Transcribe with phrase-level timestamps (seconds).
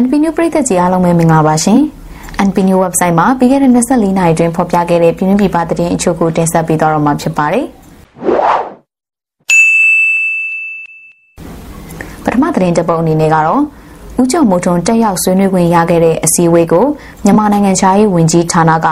[0.00, 1.80] NP New ပရိသတ်ကြီးအားလုံးပဲမင်္ဂလာပါရှင်။
[2.46, 7.64] NP New website မှာပြီးခဲ့တဲ့24နာရီတွင်ဖော်ပြခဲ့တဲ့ပြည်တွင်းပြည်ပသတင်းအချို့ကိုတင်ဆက်ပေးသွားတော့မှာဖြစ်ပါတယ်။
[12.24, 13.62] ပထမသတင်းတစ်ပုဒ်အနေနဲ့ကတော့
[14.20, 16.86] ဦးကျော်မိုးထွန်းတက်ရောက်ဆွေးနွေးခွင့်ရခဲ့တဲ့အစည်းအဝေးကို
[17.24, 18.86] မြန်မာနိုင်ငံခြားရေးဝန်ကြီးဌာနက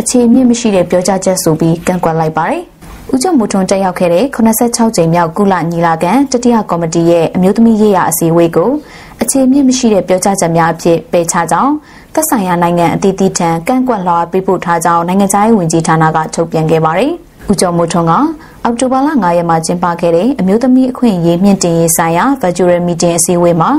[0.00, 2.62] အခြေအမြင့်မရှိတဲ့ပြောကြားချက်ဆိုပြီးကန့်ကွက်လိုက်ပါတယ်။
[3.14, 8.70] ဦးကျော်မိုးထွန်းတက်ရောက်ခဲ့တဲ့86ကြိမ်မြောက်ကုလညီလာခံတတိယကော်မတီရဲ့အမျိုးသမီးရေးရာအစည်းအဝေးကို
[9.22, 11.72] အခြေအမြင့်မရှိတဲ့ပြောကြားချက်များအဖြစ်ပယ်ချကြောင်း
[12.14, 17.12] သက်ဆိုင်ရာနိုင်ငံအသီးသီးထံကန့်ကွက်လွှာပေးပို့ထားကြောင်းနိုင်ငံခြားရေးဝန်ကြီးဌာနကထုတ်ပြန်ခဲ့ပါတယ်။
[17.50, 18.12] ဦးကျော်မိုးထွန်းက
[18.64, 23.70] အောက်တိုဘာလ9ရက်မှာကျင်းပခဲ့တဲ့အမျိုးသမီးအခွင့်အရေးမြင့်တင်ရေးဆိုင်ရာ Virtual Meeting အစည်းအဝေးမှာ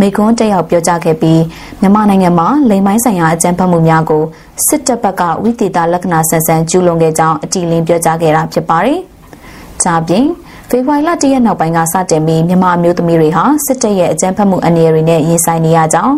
[0.00, 1.42] မိကွန်းတက်ရောက်ပြောကြားခဲ့ပြီး
[1.80, 4.22] မြန်မာနိုင်ငံမှာလိမ်ပိုင်းဆိုင်ရာအကြမ်းဖက်မှုများကို
[4.66, 8.98] စစ်တပ်ဘက်ကဝိသေသလက္ခဏာဆန်ဆန်ကျူးလွန်ခဲ့ကြောင်းအတိအလင်းပြောကြားခဲ့တာဖြစ်ပါတယ်။
[9.84, 10.26] ဒါပြင်
[10.70, 16.16] ဖေဖော်ဝါရီလတရက်နောက်ပိုင်းကစတင်ပြီးမြန်မာအမျိုးသမီးတွေဟာစစ်တပ်ရဲ့အကြမ်းဖက်မှုအနေအရနဲ့ရင်ဆိုင်နေရကြောင်း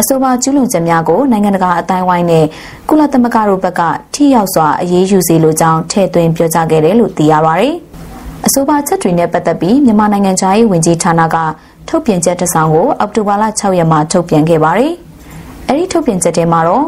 [0.00, 2.44] အဆိုပါကျူးလွန်ချက်များကိုနိုင်ငံတကာအတိုင်းဝိုင်းနဲ့
[2.88, 3.80] ကုလသမဂ္ဂတို့ဘက်က
[4.14, 7.74] ထိရောက်စွာအရေးယူစေလိုကြောင်းထည့်သွင်းပြောကြားခဲ့တယ်လို့သိရပါတယ်။
[8.46, 11.36] အဆိုပါချက်တွေနဲ့ပတ်သက်ပြီးမြန်မာနိုင်ငံသားရေးဝန်ကြီးဌာနက
[11.88, 14.92] ထုတ်ပြန်ချက်တစ်စောင်ကိုအောက်တိုဘာလ6ရက်မှာထုတ်ပြန်ခဲ့ပါတယ်။
[15.68, 16.84] အဲဒီထုတ်ပြန်ချက်ထဲမှာတော့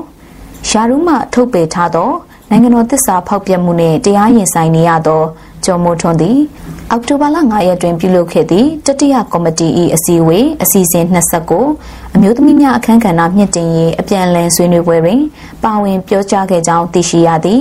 [0.71, 2.11] ယာရုမှထုတ်ပေထားသော
[2.51, 5.23] နိုင်ငံတော်သစ္စာဖောက်ပြမှုနှင့်တရားရင်ဆိုင်နေရသော
[5.65, 6.39] ကျော်မိုးထွန်းသည်
[6.91, 11.05] အောက်တိုဘာလ9ရက်တွင်ပြုလုပ်ခဲ့သည့်တတိယကော်မတီ၏အစည်းအဝေးအစီအစဉ်
[11.61, 15.21] 29အမျိုးသမီးများအခမ်းကဏ္ဍမြင့်တင်ရေးအပြန်အလှန်ဆွေးနွေးပွဲတွင်
[15.65, 17.61] ပါဝင်ပြောကြားခဲ့ကြောင်းသိရှိရသည်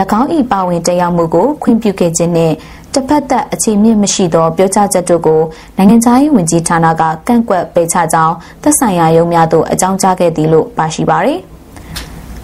[0.20, 2.54] ၎င်း၏ပါဝင်တရားမှုကိုခွင့်ပြုခဲ့ခြင်းနှင့်
[2.94, 5.40] တစ်ဖက်သက်အခြေမြင့်မရှိသောပြောကြားချက်တို့ကို
[5.76, 11.38] နိုင်ငံခြားရေးဝန်ကြီးဌာနကကန့်ကွက်ပယ်ချကြောင်းသက်ဆိုင်ရာရုံးများသို့အကြောင်းကြားခဲ့သည်လို့ပါရှိပါသည်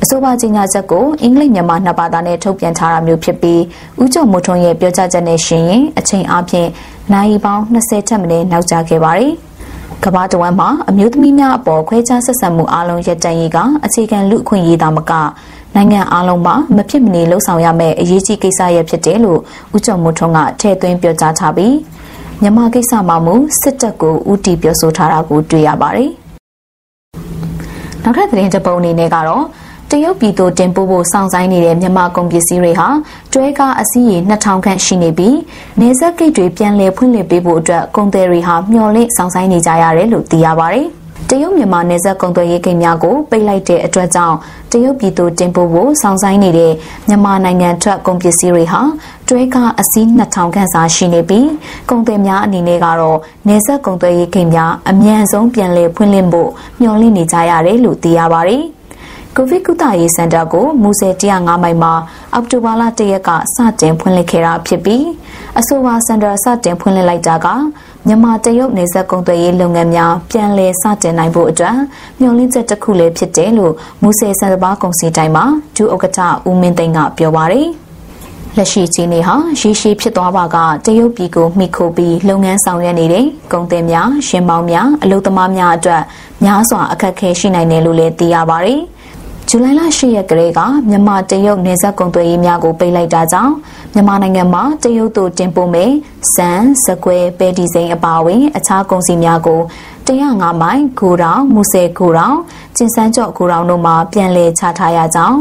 [0.06, 3.62] အဆိုပါကြေညာချက်ကိုအင်္ဂလိပ်မြန်မာနှစ်ဘာသာနဲ့ထုတ်ပြန်ထားတာမျိုးဖြစ်ပြီး
[4.02, 6.68] ဦးကျော်မိုးထွန်းရဲ့ပြောကြားချက်နဲ့ရှင်ရင်အချိန်အားဖြင့်
[7.12, 9.32] နိုင်ပေါင်း20ထက်မနည်းနောက်ကျခဲ့ပါတယ်။
[10.04, 15.12] ကမ္ဘာတဝန်းမှာအမျိုးသမီးများအပေါ်ခွဲခြားဆက်ဆံမှုအလုံးရပ်တန့်ရေးကအခြေခံလူအခွင့်အရေးသာမက
[15.74, 19.40] နိုင်ငံအလုံးမှာမဖြစ်မနေလှုံ့ဆော်ရမယ့်အရေးကြီးကိစ္စရပ်ဖြစ်တယ်လို့
[19.74, 21.74] ဦးကျော်မိုးထွန်းကထည့်သွင်းပြောကြားထားပြီး
[22.40, 26.10] မြန်မာကိစ္စမှာမူစစ်တပ်ကိုဦးတည်ပြောဆိုထားတာကိုတွေ့ရပါတယ်။
[28.02, 29.44] နောက်ထပ်သတင်းတစ်ပုဒ်အနေနဲ့ကတော့
[29.90, 32.88] တရုတ်ပြည်သို့တင်ပို့ဖို့စောင့်ဆိုင်းနေတဲ့မြန်မာကုန်ပစ္စည်းတွေဟာ
[33.32, 35.36] တွဲကားအစီးရေ2000ခန့်ရှိနေပြီး
[35.80, 40.86] နေဆက်ဂိတ်တွေပြန်လည်ဖွင့်လှစ်ပေးဖို့အတွက်ကုန်သည်တွေဟာမျှော်လင့်စောင့်ဆိုင်းနေကြရတယ်လို့သိရပါတယ်။
[41.30, 44.36] တရုတ်မြန်မာနယ်စပ်ကုန်သွယ်ရေးဂိတ်များကိုပိတ်လိုက်တဲ့အတွက်ကြောင့်
[44.72, 46.72] တရုတ်ပြည်သူတင်ပို့ဖို့စောင့်ဆိုင်နေတဲ့
[47.08, 48.80] မြန်မာနိုင်ငံထွက်ကုန်ပစ္စည်းတွေဟာ
[49.28, 51.48] တွဲကားအစီး2000ခန့်စာရှိနေပြီး
[51.90, 58.64] ကုန်သည်များအနေနဲ့ကတော့နယ်စပ်ကုန်သွယ်ရေးဂိတ်များအမြန်ဆုံးပြန်လည်ဖွင့်လှစ်ဖို့မျှော်လင့်နေကြရတယ်လို့သိရပါတယ်။
[59.38, 61.92] ကိုဗစ်ကုသရေးစင်တာကိုမူဆယ်105မိုင်မှာ
[62.34, 65.04] အောက်တိုဘာလ1ရက်ကစတင်ဖွင့်လှစ်ခဲ့တာဖြစ်ပြီး
[65.58, 67.46] အဆိုပါစင်တာစတင်ဖွင့်လှစ်လိုက်တာက
[68.06, 71.76] မြန်မာတရုတ်နေဆက်ကုန်သွယ်ရေးလုပ်ငန်းများပြန်လည်စတင်နိုင်ဖို့အတွက်
[72.20, 75.44] မျှော်လင့်ချက်တစ်ခုလည်းဖြစ်တယ်လို့မူဆယ်စံတဘာကုန်စည်တိုင်းမှာ
[75.76, 77.68] ဒုဥက္ကဋ္ဌဦးမင်းသိန်းကပြောပါတယ်
[78.56, 86.02] လက်ရှိချင်းနေဟာရေရှည်ဖြစ်သွားပါကတရုတ်ပြည်ကိုမိခိုပြီးလုပ်ငန်းဆောင်ရွက်နေတဲ့ကုန်သည်များရှင်ပေါင်းများအလုပ်သမားများအတွက်
[86.44, 88.80] များစွာအခက်အခဲရှိနိုင်တယ်လို့လည်းသိရပါတယ်။
[89.50, 93.52] ဇူလိုင်လ10ရက်ကလေးကမြန်မာတရုတ်နယ်စပ်ကုန်သွယ်ရေးများကိုပိတ်လိုက်တာကြောင့်
[93.94, 95.90] မြန်မာနိုင်ငံမှာတရုတ်တို့တင်ပို့မဲ့
[96.34, 96.50] စံ
[96.84, 99.60] စကွဲပဲဒီဇိန်အပါအဝင်အခြားကုန်စည်များကို
[100.06, 102.36] 105မိုင်ဂိုတောင်မူဆယ်ဂိုတောင်
[102.76, 105.38] ကျင်းစန်းကျော့ဂိုတောင်တို့မှာပြန်လည်ချထားရကြောင်း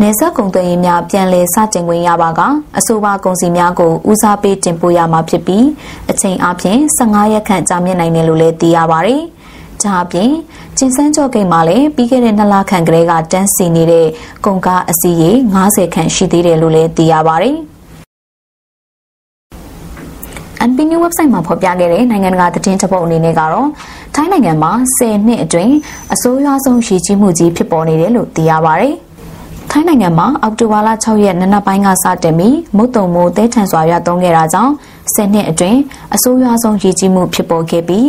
[0.00, 2.40] နယ်စပ်ကုန်သွယ်ရေးများပြန်လည်စတင်ခွင့်ရပါက
[2.78, 5.66] အဆိုပါကုန်စည်များကိုဦးစားပေးတင်ပို့ရမှာဖြစ်ပြီး
[6.10, 9.22] အချိန်အပြင်15ရက်ခန့်ကြာမြင့်နိုင်တယ်လို့လည်းသိရပါတယ်။
[9.84, 10.30] ဒါအပြင်
[10.78, 14.06] ကျင်းစန်းကျော့ဂိတ်မှာလည်းပြီးခဲ့တဲ့နှစ်လခန့်ကလေးကတန်းစီနေတဲ့
[14.44, 15.30] ကုန်ကားအစီးရေ
[15.64, 17.56] 90ခန့်ရှိသေးတယ်လို့လည်းသိရပါတယ်။
[20.68, 23.68] NPN website မှာဖော်ပြခဲ့တဲ့နိုင်ငံတကာသတင်းတစ်ပုဒ်အနေနဲ့ကတော့
[24.14, 25.74] ထိုင်းနိုင်ငံမှာ10နှစ်အတွင်း
[26.14, 28.94] အဆိုးရွားဆုံးရည်ကြီးမှုကြီးဖြစ်ပေါ်နေတယ်လို့သိရပါတယ်။
[29.76, 34.72] ထိုင်းနိုင်ငံမှာအောက်တိုဘာလ6ရက်နနက်ပိုင်းကစတင်ပြီးမုတ်တုံမိုးတဲထန်စွာရွာသွန်းခဲ့တာကြောင့်
[35.14, 35.78] 10နှစ်အတွင်း
[36.14, 38.08] အဆိုးရွားဆုံးရည်ကြီးမှုဖြစ်ပေါ်ခဲ့ပြီး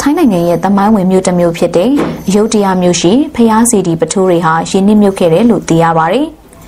[0.00, 1.90] ထိုင်းနိုင်ငံရဲ့တမိုင်းဝင်မြို့တစ်မြို့ဖြစ်တဲ့
[2.34, 6.26] ရုတ်တရာမြို့ရှိဖျားစီဒီပထိုးတွေဟာရင်းနှီးမြုပ်ခဲ့တယ်လို့သိရပါတယ်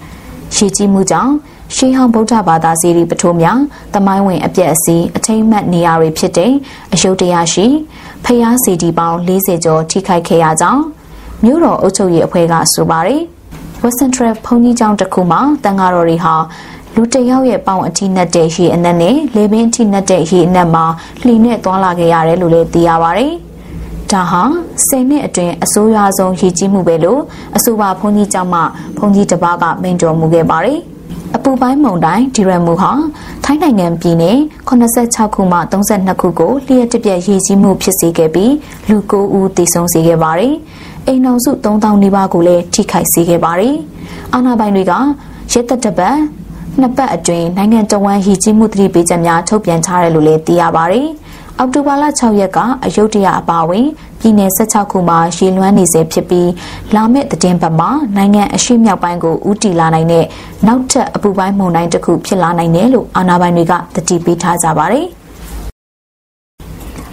[0.56, 1.32] ။ရည်ကြီးမှုကြောင့်
[1.74, 3.58] ရှေးဟောင်းဗုဒ္ဓဘာသာစီရီပထိုးများ
[3.94, 6.52] တမိုင်းဝင်အပြက်အစီးအထိမ့်မှတ်နေရာတွေဖြစ်တဲ့
[6.92, 7.66] အယုတ်တရားရှိ
[8.24, 10.82] ဖျားစီဒီပေါင်း40ကျော်ထိခိုက်ခဲ့ရကြောင်း
[11.44, 13.22] မြို့တော်အုပ်ချုပ်ရေးအဖွဲ့ကဆိုပါတယ်။
[13.82, 16.34] Western Trail ဘုံကြီးကျောင်းတစ်ခုမှာတန်ဃာတော်တွေဟာ
[16.94, 20.84] လူတယောက်ရဲ့ပေါင်အထိနှက်တဲ့ရေအနက်နဲ့လေပင်အထိနှက်တဲ့ရေအနက်မှာ
[21.24, 23.32] လှီနဲ့သွားလာခဲ့ရတယ်လို့လည်းသိရပါတယ်။
[24.10, 24.42] ဒါဟာ
[24.86, 27.20] ဆယ်နှစ်အတွင်းအဆိုးရွားဆုံးရည်ကြီးမှုပဲလို့
[27.56, 28.60] အဆိုပါဘုန်းကြီးကျောင်းမှ
[28.98, 30.78] ဘုန်းကြီးတစ်ပါးကမိန့်တော်မူခဲ့ပါတယ်။
[31.36, 32.92] အပူပိုင်းမုန်တိုင်းဒီရမူဟာ
[33.44, 34.38] ထိုင်းနိုင်ငံပြည်နယ်
[34.68, 38.52] 86ခုမှ32ခုကိုလျှက်တပြက်ရည်ကြီးမှုဖြစ်စေခဲ့ပြီး
[38.88, 40.54] လူ9ဦးသေဆုံးစေခဲ့ပါတယ်။
[41.10, 43.74] အိမ်တော်စု3000နီးပါးကိုလည်းထိခိုက်စေခဲ့ပါတယ်။
[44.34, 44.92] အာဏာပိုင်တွေက
[45.52, 46.16] ရဲတပ်တပတ်
[46.80, 51.06] နှစ်ပတ်အတွင်းနိုင်ငံတော်ဝန်ရည်ကြီးမှုသတိပေးချက်များထုတ်ပြန်ထားတယ်လို့လည်းသိရပါတယ်။
[51.58, 53.86] အောက်တိုဘာလ6ရက်ကအယုဒ္ဓယအပါဝင်
[54.20, 56.50] ပြည်내16ခုမှာရေလွှမ်းနေစေဖြစ်ပြီး
[56.94, 60.24] လာမယ့်သတင်းပတ်မှာနိုင်ငံအရှိမြောက်ပိုင်းကိုဦးတည်လာနိုင်တဲ့
[60.66, 65.06] နောက်ထပ်အပူပိုင်းမုန်တိုင်းတစ်ခုဖြစ်လာနိုင်တယ်လို့အာဏာပိုင်တွေကသတိပေးထားကြပါတယ်။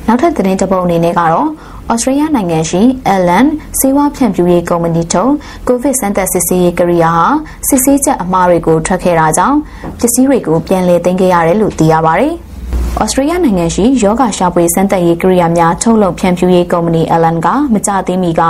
[0.07, 1.49] နောက်ထပ်သတင်းတစ်ပုဒ်အနေနဲ့ကတော့
[1.91, 2.81] ဩစတြေးလျနိုင်ငံရှိ
[3.13, 3.47] Allen
[3.79, 5.33] စေဝါဖြန့်ဖြူးရေးကုမ္ပဏီထုတ်
[5.67, 7.27] ကိုဗစ်စမ်းသပ်စစ်ဆေးရေးကိရိယာဟာ
[7.67, 9.57] စစ်ဆေးချက်အမှားတွေကိုထွက်ခဲ့တာကြောင့်
[9.99, 12.33] ပစ္စည်းတွေကိုပြန်လည်သိမ်းခဲ့ရတယ်လို့သိရပါတယ်။
[13.01, 18.43] ဩစတြေးလျနိုင်ငံရှိယောဂရှာဖွေစမ်းသပ်ရေးကိရိယာများထုတ်လုပ်ဖြန့်ဖြူးရေးကုမ္ပဏီ Allen ကမကြသေးမီက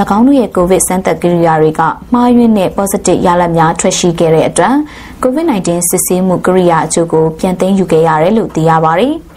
[0.16, 1.80] ၎င်းတို့ရဲ့ကိုဗစ်စမ်းသပ်ကိရိယာတွေက
[2.12, 4.74] မှားယွင်းတဲ့ positive ရလဒ်များထွက်ရှိခဲ့တဲ့အတွက်
[5.22, 9.14] COVID-19 စစ်ဆေးမှုကိရိယာအချို့ကိုပြန်သိမ်းယူခဲ့ရတယ်လို့သိရပါတယ်။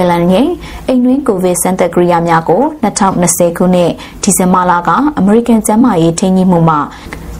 [0.00, 0.48] Allen ရဲ့
[0.86, 3.90] အိမ်တွင်းကိုဗစ်စမ်းသပ်ကိရိယာများကို2020ခုနှစ်
[4.22, 6.76] ဒီဇင်ဘာလကအမေရိကန်ကျန်းမာရေးထိန်းချုပ်မှုမှ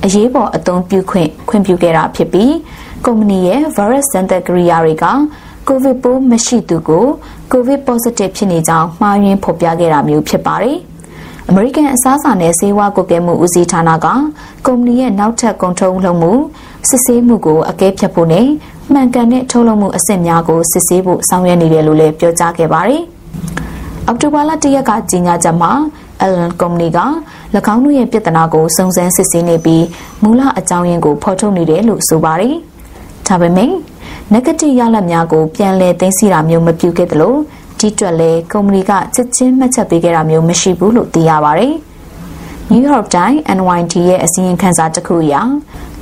[0.05, 2.55] အရေးပေါ်အသုံးပြုခွင့်ခွင့်ပြုခဲ့တာဖြစ်ပြီး
[3.05, 5.05] ကုမ္ပဏီရဲ့ virus စမ်းသပ်ကိရိယာတွေက
[5.69, 7.07] ကိုဗစ်ပိုးမရှိသူကို
[7.53, 10.79] ကိုဗစ် positive ဖြစ်နေကြောင်းမှားယွင်းဖော်ပြခဲ့တာမျိုးဖြစ်ပါတယ်။
[11.49, 14.07] အမေရိကန်အစားအစာနဲ့ဆေးဝါးကွက်ကဲမှုဦးစီးဌာနက
[14.67, 16.33] ကုမ္ပဏီရဲ့နောက်ထပ်ကုန်ထုတ်လုပ်မှု
[16.89, 18.47] စစ်ဆေးမှုကိုအကဲဖြတ်ဖို့နဲ့
[18.93, 23.03] မှန်ကန်တဲ့ထုတ်လုပ်မှုအဆင့်များကိုစစ်ဆေးဖို့ဆောင်ရွက်နေတယ်လို့လည်းပြောကြားခဲ့ပါတယ်။
[24.07, 25.73] အောက်တိုဘာလ၁ရက်ကကြီးညာချက်မှာ
[26.25, 26.99] Allen ကုမ္ပဏီက၎
[27.75, 29.85] င်းတို့ရဲ့ပြဿနာကိုစုံစမ်းစစ်ဆေးနေပြီး
[30.23, 32.55] မူလအကြောင်းရင်းကိုဖော်ထုတ်နေတယ်လို့ဆိုပါတယ်။
[33.27, 33.73] ဒါပေမဲ့
[34.35, 37.35] negative ရလဒ်များကိုပြန်လည်သိသိတာမျိုးမပြုခဲ့သလို
[37.79, 41.75] ဒီတွက်လည်းကုမ္ပဏီကချက်ချင်းမှတ်ချက်ပေးခဲ့တာမျိုးမရှိဘူးလို့သိရပါတယ်။
[42.71, 45.35] New York Times NYT ရဲ့အစည်းအဝေးခန်းစာတစ်ခုအရ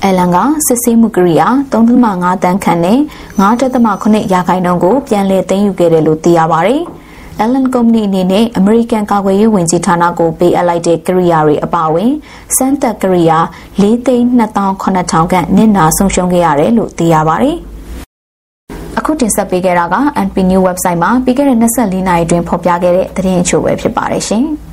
[0.05, 2.99] အလန်ကစစ်ဆေးမှုကရိယာ3.5တန်းခန့်နဲ့
[3.41, 6.83] 9.8ရာခိုင်နှုန်းကိုပြန်လည်သိမ်းယူခဲ့တယ်လို့သိရပါတယ်။
[7.43, 12.13] Allen Company အနေနဲ့ American ကာကွယ်ရေးဝန်ကြီးဌာနကိုပေးအပ်လိုက်တဲ့ကရိယာတွေအပါအဝင်
[12.57, 13.39] စမ်းသပ်ကရိယာ
[13.81, 17.57] 4,200,000ခန့်နစ်နာဆုံးရှုံးခဲ့ရတယ်လို့သိရပါတယ်။
[18.99, 19.97] အခုတင်ဆက်ပေးခဲ့တာက
[20.27, 24.47] NP New website မှာပြီးခဲ့တဲ့24နာရီအတွင်းဖော်ပြခဲ့တဲ့သတင်းအချို့ပဲဖြစ်ပါတယ်ရှင်။